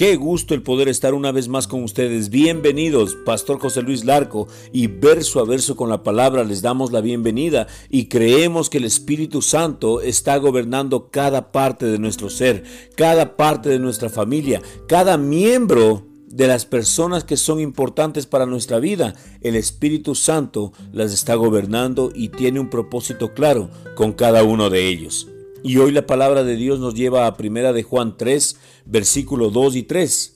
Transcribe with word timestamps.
Qué 0.00 0.16
gusto 0.16 0.54
el 0.54 0.62
poder 0.62 0.88
estar 0.88 1.12
una 1.12 1.30
vez 1.30 1.48
más 1.48 1.68
con 1.68 1.84
ustedes. 1.84 2.30
Bienvenidos, 2.30 3.18
Pastor 3.26 3.58
José 3.60 3.82
Luis 3.82 4.06
Larco, 4.06 4.48
y 4.72 4.86
verso 4.86 5.40
a 5.40 5.44
verso 5.44 5.76
con 5.76 5.90
la 5.90 6.02
palabra 6.02 6.42
les 6.42 6.62
damos 6.62 6.90
la 6.90 7.02
bienvenida 7.02 7.66
y 7.90 8.06
creemos 8.06 8.70
que 8.70 8.78
el 8.78 8.84
Espíritu 8.84 9.42
Santo 9.42 10.00
está 10.00 10.38
gobernando 10.38 11.10
cada 11.10 11.52
parte 11.52 11.84
de 11.84 11.98
nuestro 11.98 12.30
ser, 12.30 12.64
cada 12.96 13.36
parte 13.36 13.68
de 13.68 13.78
nuestra 13.78 14.08
familia, 14.08 14.62
cada 14.88 15.18
miembro 15.18 16.06
de 16.28 16.46
las 16.46 16.64
personas 16.64 17.24
que 17.24 17.36
son 17.36 17.60
importantes 17.60 18.24
para 18.24 18.46
nuestra 18.46 18.78
vida. 18.78 19.14
El 19.42 19.54
Espíritu 19.54 20.14
Santo 20.14 20.72
las 20.92 21.12
está 21.12 21.34
gobernando 21.34 22.10
y 22.14 22.30
tiene 22.30 22.58
un 22.58 22.70
propósito 22.70 23.34
claro 23.34 23.68
con 23.96 24.14
cada 24.14 24.44
uno 24.44 24.70
de 24.70 24.88
ellos. 24.88 25.29
Y 25.62 25.76
hoy 25.76 25.92
la 25.92 26.06
palabra 26.06 26.42
de 26.42 26.56
Dios 26.56 26.80
nos 26.80 26.94
lleva 26.94 27.26
a 27.26 27.36
primera 27.36 27.72
de 27.72 27.82
Juan 27.82 28.16
3, 28.16 28.56
versículo 28.86 29.50
2 29.50 29.76
y 29.76 29.82
3. 29.82 30.34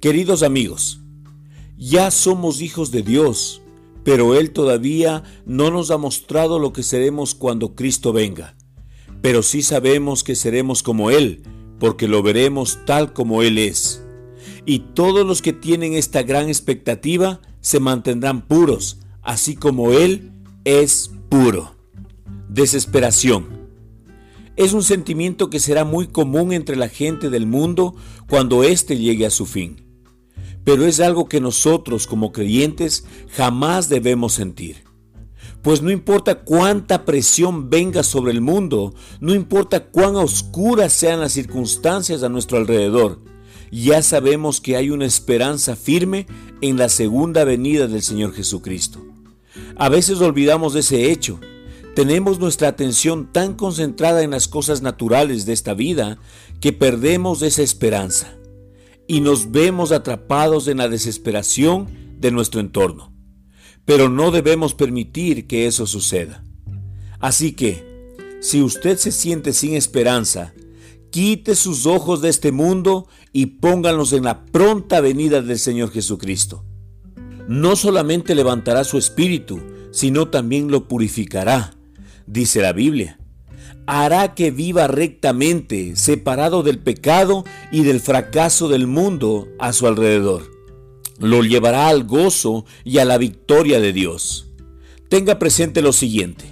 Queridos 0.00 0.42
amigos, 0.42 1.00
ya 1.76 2.10
somos 2.10 2.62
hijos 2.62 2.90
de 2.90 3.02
Dios, 3.02 3.60
pero 4.02 4.34
Él 4.34 4.52
todavía 4.52 5.24
no 5.44 5.70
nos 5.70 5.90
ha 5.90 5.98
mostrado 5.98 6.58
lo 6.58 6.72
que 6.72 6.82
seremos 6.82 7.34
cuando 7.34 7.74
Cristo 7.74 8.12
venga. 8.12 8.56
Pero 9.20 9.42
sí 9.42 9.62
sabemos 9.62 10.24
que 10.24 10.34
seremos 10.34 10.82
como 10.82 11.10
Él, 11.10 11.42
porque 11.78 12.08
lo 12.08 12.22
veremos 12.22 12.78
tal 12.86 13.12
como 13.12 13.42
Él 13.42 13.58
es. 13.58 14.02
Y 14.64 14.80
todos 14.94 15.26
los 15.26 15.42
que 15.42 15.52
tienen 15.52 15.94
esta 15.94 16.22
gran 16.22 16.48
expectativa 16.48 17.40
se 17.60 17.78
mantendrán 17.78 18.42
puros, 18.42 19.00
así 19.20 19.54
como 19.54 19.92
Él 19.92 20.32
es 20.64 21.10
puro. 21.28 21.74
Desesperación. 22.48 23.61
Es 24.56 24.74
un 24.74 24.82
sentimiento 24.82 25.48
que 25.48 25.60
será 25.60 25.84
muy 25.84 26.08
común 26.08 26.52
entre 26.52 26.76
la 26.76 26.88
gente 26.88 27.30
del 27.30 27.46
mundo 27.46 27.94
cuando 28.28 28.64
éste 28.64 28.98
llegue 28.98 29.24
a 29.24 29.30
su 29.30 29.46
fin. 29.46 29.84
Pero 30.64 30.84
es 30.84 31.00
algo 31.00 31.28
que 31.28 31.40
nosotros 31.40 32.06
como 32.06 32.32
creyentes 32.32 33.04
jamás 33.30 33.88
debemos 33.88 34.34
sentir. 34.34 34.84
Pues 35.62 35.80
no 35.80 35.90
importa 35.90 36.42
cuánta 36.44 37.04
presión 37.04 37.70
venga 37.70 38.02
sobre 38.02 38.32
el 38.32 38.40
mundo, 38.40 38.94
no 39.20 39.34
importa 39.34 39.84
cuán 39.84 40.16
oscuras 40.16 40.92
sean 40.92 41.20
las 41.20 41.32
circunstancias 41.32 42.22
a 42.22 42.28
nuestro 42.28 42.58
alrededor, 42.58 43.20
ya 43.70 44.02
sabemos 44.02 44.60
que 44.60 44.76
hay 44.76 44.90
una 44.90 45.06
esperanza 45.06 45.76
firme 45.76 46.26
en 46.60 46.76
la 46.76 46.88
segunda 46.88 47.44
venida 47.44 47.86
del 47.86 48.02
Señor 48.02 48.34
Jesucristo. 48.34 49.00
A 49.76 49.88
veces 49.88 50.20
olvidamos 50.20 50.74
de 50.74 50.80
ese 50.80 51.10
hecho 51.10 51.40
tenemos 51.94 52.38
nuestra 52.38 52.68
atención 52.68 53.30
tan 53.32 53.54
concentrada 53.54 54.22
en 54.22 54.30
las 54.30 54.48
cosas 54.48 54.80
naturales 54.80 55.44
de 55.44 55.52
esta 55.52 55.74
vida 55.74 56.18
que 56.60 56.72
perdemos 56.72 57.42
esa 57.42 57.62
esperanza 57.62 58.34
y 59.06 59.20
nos 59.20 59.50
vemos 59.50 59.92
atrapados 59.92 60.68
en 60.68 60.78
la 60.78 60.88
desesperación 60.88 61.88
de 62.18 62.30
nuestro 62.30 62.60
entorno. 62.60 63.12
Pero 63.84 64.08
no 64.08 64.30
debemos 64.30 64.74
permitir 64.74 65.46
que 65.46 65.66
eso 65.66 65.86
suceda. 65.86 66.44
Así 67.18 67.52
que, 67.52 67.84
si 68.40 68.62
usted 68.62 68.96
se 68.96 69.12
siente 69.12 69.52
sin 69.52 69.74
esperanza, 69.74 70.54
quite 71.10 71.54
sus 71.54 71.84
ojos 71.84 72.22
de 72.22 72.30
este 72.30 72.52
mundo 72.52 73.06
y 73.32 73.46
pónganlos 73.46 74.12
en 74.12 74.24
la 74.24 74.46
pronta 74.46 75.00
venida 75.00 75.42
del 75.42 75.58
Señor 75.58 75.90
Jesucristo. 75.90 76.64
No 77.48 77.76
solamente 77.76 78.34
levantará 78.34 78.84
su 78.84 78.98
espíritu, 78.98 79.60
sino 79.90 80.28
también 80.28 80.70
lo 80.70 80.88
purificará 80.88 81.74
dice 82.26 82.60
la 82.60 82.72
Biblia. 82.72 83.18
Hará 83.86 84.34
que 84.34 84.50
viva 84.50 84.86
rectamente, 84.86 85.96
separado 85.96 86.62
del 86.62 86.78
pecado 86.78 87.44
y 87.70 87.82
del 87.82 88.00
fracaso 88.00 88.68
del 88.68 88.86
mundo 88.86 89.48
a 89.58 89.72
su 89.72 89.86
alrededor. 89.86 90.50
Lo 91.18 91.42
llevará 91.42 91.88
al 91.88 92.04
gozo 92.04 92.64
y 92.84 92.98
a 92.98 93.04
la 93.04 93.18
victoria 93.18 93.80
de 93.80 93.92
Dios. 93.92 94.50
Tenga 95.08 95.38
presente 95.38 95.82
lo 95.82 95.92
siguiente. 95.92 96.44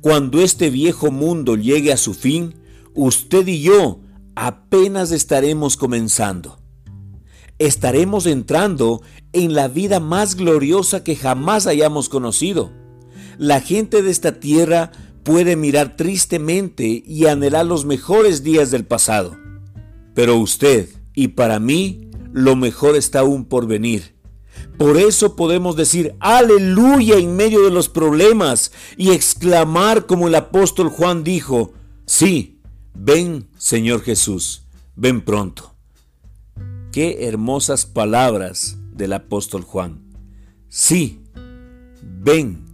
Cuando 0.00 0.40
este 0.40 0.70
viejo 0.70 1.10
mundo 1.10 1.56
llegue 1.56 1.92
a 1.92 1.96
su 1.96 2.14
fin, 2.14 2.54
usted 2.94 3.46
y 3.46 3.62
yo 3.62 4.00
apenas 4.34 5.12
estaremos 5.12 5.76
comenzando. 5.76 6.58
Estaremos 7.58 8.26
entrando 8.26 9.02
en 9.32 9.54
la 9.54 9.68
vida 9.68 10.00
más 10.00 10.34
gloriosa 10.34 11.04
que 11.04 11.16
jamás 11.16 11.66
hayamos 11.66 12.08
conocido 12.08 12.72
la 13.40 13.62
gente 13.62 14.02
de 14.02 14.10
esta 14.10 14.38
tierra 14.38 14.92
puede 15.22 15.56
mirar 15.56 15.96
tristemente 15.96 17.02
y 17.06 17.24
anhelar 17.24 17.64
los 17.64 17.86
mejores 17.86 18.42
días 18.42 18.70
del 18.70 18.84
pasado. 18.84 19.34
Pero 20.14 20.36
usted 20.36 20.90
y 21.14 21.28
para 21.28 21.58
mí, 21.58 22.10
lo 22.34 22.54
mejor 22.54 22.96
está 22.96 23.20
aún 23.20 23.46
por 23.46 23.66
venir. 23.66 24.14
Por 24.76 24.98
eso 24.98 25.36
podemos 25.36 25.74
decir 25.74 26.14
aleluya 26.20 27.16
en 27.16 27.34
medio 27.34 27.64
de 27.64 27.70
los 27.70 27.88
problemas 27.88 28.72
y 28.98 29.12
exclamar 29.12 30.04
como 30.04 30.28
el 30.28 30.34
apóstol 30.34 30.90
Juan 30.90 31.24
dijo, 31.24 31.72
sí, 32.04 32.60
ven 32.92 33.48
Señor 33.56 34.02
Jesús, 34.02 34.64
ven 34.96 35.22
pronto. 35.22 35.74
Qué 36.92 37.26
hermosas 37.26 37.86
palabras 37.86 38.76
del 38.92 39.14
apóstol 39.14 39.62
Juan. 39.62 40.02
Sí, 40.68 41.22
ven 42.02 42.69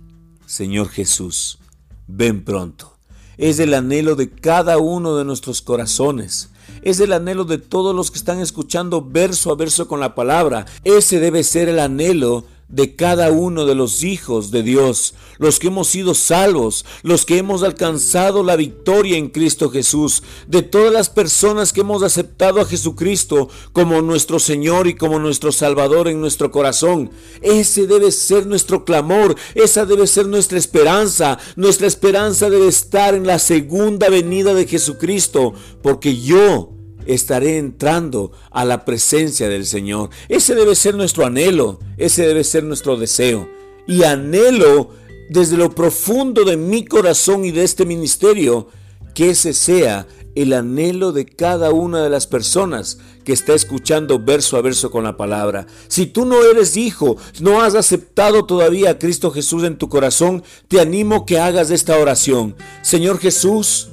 Señor 0.46 0.88
Jesús, 0.88 1.58
ven 2.06 2.44
pronto. 2.44 2.96
Es 3.36 3.58
el 3.58 3.74
anhelo 3.74 4.14
de 4.14 4.30
cada 4.30 4.78
uno 4.78 5.16
de 5.16 5.24
nuestros 5.24 5.60
corazones. 5.60 6.50
Es 6.82 7.00
el 7.00 7.12
anhelo 7.12 7.44
de 7.44 7.58
todos 7.58 7.94
los 7.94 8.10
que 8.12 8.18
están 8.18 8.38
escuchando 8.38 9.02
verso 9.02 9.50
a 9.50 9.56
verso 9.56 9.88
con 9.88 9.98
la 9.98 10.14
palabra. 10.14 10.64
Ese 10.84 11.18
debe 11.18 11.42
ser 11.42 11.68
el 11.68 11.80
anhelo 11.80 12.44
de 12.68 12.96
cada 12.96 13.30
uno 13.30 13.64
de 13.64 13.74
los 13.74 14.02
hijos 14.02 14.50
de 14.50 14.62
Dios, 14.62 15.14
los 15.38 15.58
que 15.58 15.68
hemos 15.68 15.88
sido 15.88 16.14
salvos, 16.14 16.84
los 17.02 17.24
que 17.24 17.38
hemos 17.38 17.62
alcanzado 17.62 18.42
la 18.42 18.56
victoria 18.56 19.16
en 19.16 19.28
Cristo 19.28 19.70
Jesús, 19.70 20.22
de 20.48 20.62
todas 20.62 20.92
las 20.92 21.08
personas 21.08 21.72
que 21.72 21.82
hemos 21.82 22.02
aceptado 22.02 22.60
a 22.60 22.64
Jesucristo 22.64 23.48
como 23.72 24.02
nuestro 24.02 24.38
Señor 24.38 24.88
y 24.88 24.94
como 24.94 25.18
nuestro 25.18 25.52
Salvador 25.52 26.08
en 26.08 26.20
nuestro 26.20 26.50
corazón. 26.50 27.10
Ese 27.40 27.86
debe 27.86 28.10
ser 28.10 28.46
nuestro 28.46 28.84
clamor, 28.84 29.36
esa 29.54 29.86
debe 29.86 30.06
ser 30.06 30.26
nuestra 30.26 30.58
esperanza. 30.58 31.38
Nuestra 31.54 31.86
esperanza 31.86 32.50
debe 32.50 32.68
estar 32.68 33.14
en 33.14 33.26
la 33.26 33.38
segunda 33.38 34.08
venida 34.08 34.54
de 34.54 34.66
Jesucristo, 34.66 35.54
porque 35.82 36.20
yo 36.20 36.75
estaré 37.06 37.58
entrando 37.58 38.32
a 38.50 38.64
la 38.64 38.84
presencia 38.84 39.48
del 39.48 39.66
Señor. 39.66 40.10
Ese 40.28 40.54
debe 40.54 40.74
ser 40.74 40.94
nuestro 40.94 41.26
anhelo, 41.26 41.80
ese 41.96 42.26
debe 42.26 42.44
ser 42.44 42.64
nuestro 42.64 42.96
deseo. 42.96 43.48
Y 43.86 44.02
anhelo 44.04 44.90
desde 45.28 45.56
lo 45.56 45.70
profundo 45.70 46.44
de 46.44 46.56
mi 46.56 46.84
corazón 46.84 47.44
y 47.44 47.50
de 47.50 47.64
este 47.64 47.84
ministerio 47.84 48.68
que 49.14 49.30
ese 49.30 49.54
sea 49.54 50.06
el 50.34 50.52
anhelo 50.52 51.12
de 51.12 51.24
cada 51.24 51.70
una 51.70 52.02
de 52.02 52.10
las 52.10 52.26
personas 52.26 52.98
que 53.24 53.32
está 53.32 53.54
escuchando 53.54 54.18
verso 54.18 54.56
a 54.56 54.60
verso 54.60 54.90
con 54.90 55.04
la 55.04 55.16
palabra. 55.16 55.66
Si 55.88 56.06
tú 56.06 56.26
no 56.26 56.44
eres 56.44 56.76
hijo, 56.76 57.16
no 57.40 57.62
has 57.62 57.74
aceptado 57.74 58.44
todavía 58.44 58.90
a 58.90 58.98
Cristo 58.98 59.30
Jesús 59.30 59.64
en 59.64 59.78
tu 59.78 59.88
corazón, 59.88 60.44
te 60.68 60.80
animo 60.80 61.24
que 61.24 61.40
hagas 61.40 61.70
esta 61.70 61.98
oración. 61.98 62.54
Señor 62.82 63.18
Jesús, 63.18 63.88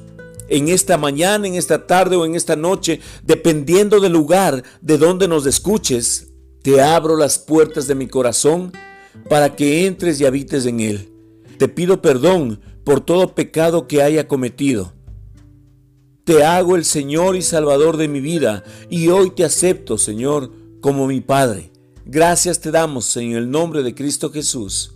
en 0.54 0.70
esta 0.70 1.00
mañana, 1.00 1.48
en 1.48 1.56
esta 1.56 1.88
tarde 1.88 2.16
o 2.16 2.26
en 2.28 2.36
esta 2.36 2.56
noche, 2.56 3.00
dependiendo 3.24 4.00
del 4.00 4.14
lugar 4.14 4.64
de 4.82 5.00
donde 5.00 5.28
nos 5.28 5.48
escuches, 5.48 6.28
te 6.62 6.80
abro 6.80 7.18
las 7.18 7.40
puertas 7.40 7.88
de 7.88 7.96
mi 7.96 8.06
corazón 8.06 8.72
para 9.30 9.56
que 9.56 9.88
entres 9.88 10.22
y 10.22 10.26
habites 10.26 10.68
en 10.68 10.80
él. 10.80 11.10
Te 11.58 11.68
pido 11.68 12.04
perdón 12.04 12.62
por 12.84 13.02
todo 13.02 13.34
pecado 13.34 13.88
que 13.88 14.04
haya 14.04 14.28
cometido. 14.28 14.94
Te 16.24 16.44
hago 16.44 16.76
el 16.76 16.86
Señor 16.86 17.36
y 17.36 17.42
Salvador 17.42 17.98
de 17.98 18.08
mi 18.08 18.22
vida 18.22 18.64
y 18.92 19.08
hoy 19.08 19.32
te 19.32 19.44
acepto, 19.44 19.98
Señor, 19.98 20.52
como 20.82 21.08
mi 21.08 21.20
Padre. 21.20 21.72
Gracias 22.06 22.60
te 22.60 22.70
damos 22.70 23.18
en 23.18 23.32
el 23.32 23.50
nombre 23.50 23.82
de 23.82 23.96
Cristo 23.96 24.30
Jesús. 24.30 24.94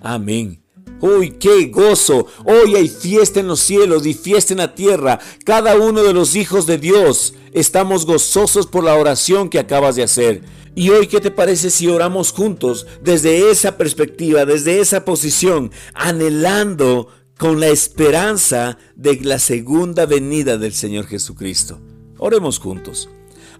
Amén. 0.00 0.61
Uy, 1.00 1.32
qué 1.32 1.66
gozo. 1.66 2.26
Hoy 2.44 2.76
hay 2.76 2.88
fiesta 2.88 3.40
en 3.40 3.48
los 3.48 3.60
cielos 3.60 4.06
y 4.06 4.14
fiesta 4.14 4.54
en 4.54 4.58
la 4.58 4.74
tierra. 4.74 5.18
Cada 5.44 5.76
uno 5.76 6.02
de 6.02 6.12
los 6.12 6.36
hijos 6.36 6.64
de 6.66 6.78
Dios 6.78 7.34
estamos 7.52 8.06
gozosos 8.06 8.68
por 8.68 8.84
la 8.84 8.94
oración 8.94 9.48
que 9.48 9.58
acabas 9.58 9.96
de 9.96 10.04
hacer. 10.04 10.42
Y 10.74 10.90
hoy, 10.90 11.06
¿qué 11.06 11.20
te 11.20 11.30
parece 11.30 11.70
si 11.70 11.88
oramos 11.88 12.32
juntos 12.32 12.86
desde 13.02 13.50
esa 13.50 13.76
perspectiva, 13.76 14.46
desde 14.46 14.80
esa 14.80 15.04
posición, 15.04 15.70
anhelando 15.92 17.08
con 17.36 17.60
la 17.60 17.68
esperanza 17.68 18.78
de 18.94 19.16
la 19.22 19.38
segunda 19.38 20.06
venida 20.06 20.56
del 20.56 20.72
Señor 20.72 21.06
Jesucristo? 21.06 21.80
Oremos 22.16 22.58
juntos. 22.58 23.08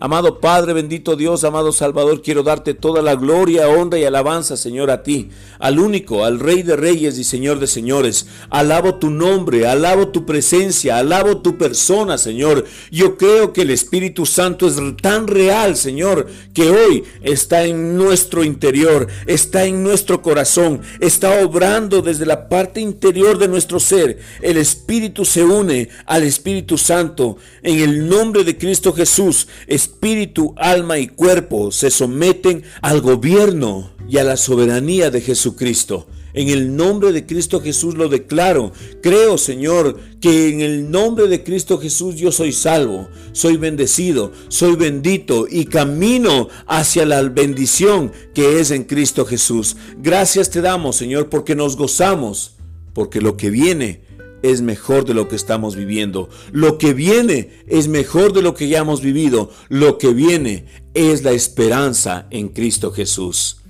Amado 0.00 0.40
Padre, 0.40 0.72
bendito 0.72 1.16
Dios, 1.16 1.44
amado 1.44 1.72
Salvador, 1.72 2.22
quiero 2.22 2.42
darte 2.42 2.74
toda 2.74 3.02
la 3.02 3.14
gloria, 3.14 3.68
honra 3.68 3.98
y 3.98 4.04
alabanza, 4.04 4.56
Señor, 4.56 4.90
a 4.90 5.02
ti, 5.02 5.30
al 5.58 5.78
único, 5.78 6.24
al 6.24 6.40
Rey 6.40 6.62
de 6.62 6.76
Reyes 6.76 7.18
y 7.18 7.24
Señor 7.24 7.60
de 7.60 7.66
Señores. 7.66 8.26
Alabo 8.50 8.96
tu 8.96 9.10
nombre, 9.10 9.66
alabo 9.66 10.08
tu 10.08 10.26
presencia, 10.26 10.98
alabo 10.98 11.38
tu 11.38 11.56
persona, 11.56 12.18
Señor. 12.18 12.64
Yo 12.90 13.16
creo 13.16 13.52
que 13.52 13.62
el 13.62 13.70
Espíritu 13.70 14.26
Santo 14.26 14.66
es 14.66 14.76
tan 15.00 15.26
real, 15.26 15.76
Señor, 15.76 16.26
que 16.52 16.70
hoy 16.70 17.04
está 17.22 17.64
en 17.64 17.96
nuestro 17.96 18.44
interior, 18.44 19.06
está 19.26 19.64
en 19.64 19.82
nuestro 19.82 20.22
corazón, 20.22 20.80
está 21.00 21.44
obrando 21.44 22.02
desde 22.02 22.26
la 22.26 22.48
parte 22.48 22.80
interior 22.80 23.38
de 23.38 23.48
nuestro 23.48 23.80
ser. 23.80 24.18
El 24.40 24.56
Espíritu 24.56 25.24
se 25.24 25.44
une 25.44 25.88
al 26.06 26.24
Espíritu 26.24 26.78
Santo. 26.78 27.36
En 27.62 27.78
el 27.78 28.08
nombre 28.08 28.44
de 28.44 28.58
Cristo 28.58 28.92
Jesús, 28.92 29.48
espíritu, 29.72 30.54
alma 30.56 30.98
y 30.98 31.06
cuerpo 31.06 31.72
se 31.72 31.90
someten 31.90 32.62
al 32.82 33.00
gobierno 33.00 33.92
y 34.08 34.18
a 34.18 34.24
la 34.24 34.36
soberanía 34.36 35.10
de 35.10 35.20
Jesucristo. 35.20 36.06
En 36.34 36.48
el 36.48 36.76
nombre 36.76 37.12
de 37.12 37.26
Cristo 37.26 37.60
Jesús 37.60 37.94
lo 37.94 38.08
declaro. 38.08 38.72
Creo, 39.02 39.36
Señor, 39.36 39.98
que 40.20 40.48
en 40.48 40.60
el 40.60 40.90
nombre 40.90 41.28
de 41.28 41.42
Cristo 41.44 41.78
Jesús 41.78 42.16
yo 42.16 42.32
soy 42.32 42.52
salvo, 42.52 43.08
soy 43.32 43.56
bendecido, 43.56 44.32
soy 44.48 44.76
bendito 44.76 45.46
y 45.48 45.66
camino 45.66 46.48
hacia 46.66 47.04
la 47.04 47.22
bendición 47.22 48.12
que 48.34 48.60
es 48.60 48.70
en 48.70 48.84
Cristo 48.84 49.26
Jesús. 49.26 49.76
Gracias 49.98 50.50
te 50.50 50.62
damos, 50.62 50.96
Señor, 50.96 51.28
porque 51.28 51.54
nos 51.54 51.76
gozamos, 51.76 52.56
porque 52.94 53.20
lo 53.20 53.36
que 53.36 53.50
viene 53.50 54.02
es 54.42 54.60
mejor 54.62 55.04
de 55.04 55.14
lo 55.14 55.28
que 55.28 55.36
estamos 55.36 55.76
viviendo. 55.76 56.28
Lo 56.52 56.78
que 56.78 56.94
viene 56.94 57.50
es 57.66 57.88
mejor 57.88 58.32
de 58.32 58.42
lo 58.42 58.54
que 58.54 58.68
ya 58.68 58.80
hemos 58.80 59.00
vivido. 59.00 59.50
Lo 59.68 59.98
que 59.98 60.12
viene 60.12 60.66
es 60.94 61.22
la 61.22 61.32
esperanza 61.32 62.26
en 62.30 62.48
Cristo 62.48 62.92
Jesús. 62.92 63.62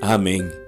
Amén. 0.00 0.65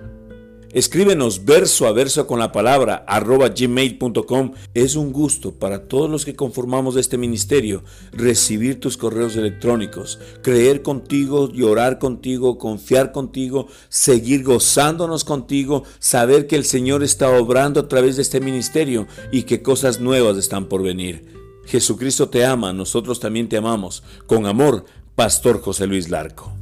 Escríbenos 0.73 1.47
verso 1.47 1.87
a 1.87 1.93
verso 1.93 2.27
con 2.27 2.39
la 2.39 2.53
palabra 2.53 3.03
arroba 3.07 3.49
gmail.com. 3.49 4.53
Es 4.75 4.97
un 4.97 5.13
gusto 5.13 5.55
para 5.55 5.89
todos 5.89 6.11
los 6.11 6.27
que 6.27 6.37
conformamos 6.37 6.97
este 6.97 7.17
ministerio 7.17 7.83
recibir 8.13 8.79
tus 8.79 8.99
correos 8.99 9.37
electrónicos, 9.37 10.19
creer 10.43 10.83
contigo, 10.83 11.51
llorar 11.51 11.99
contigo, 11.99 12.59
confiar 12.59 13.13
contigo, 13.13 13.69
seguir 13.89 14.45
gozándonos 14.45 15.25
contigo, 15.25 15.85
saber 16.01 16.47
que 16.47 16.57
el 16.57 16.67
Señor 16.67 17.03
está 17.03 17.31
obrando 17.31 17.81
a 17.81 17.89
través 17.89 18.17
de 18.17 18.23
este 18.23 18.41
ministerio 18.41 19.07
y 19.33 19.45
que 19.45 19.63
cosas 19.63 20.01
nuevas 20.01 20.37
están 20.37 20.67
por 20.67 20.83
venir. 20.83 21.35
Jesucristo 21.65 22.29
te 22.29 22.45
ama, 22.45 22.75
nosotros 22.75 23.21
también 23.21 23.49
te 23.49 23.57
amamos. 23.57 24.03
Con 24.27 24.45
amor, 24.45 24.85
Pastor 25.15 25.63
José 25.63 25.87
Luis 25.87 26.11
Larco. 26.11 26.53